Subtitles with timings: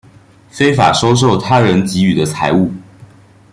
[0.49, 2.73] 非法收受他人给予的财物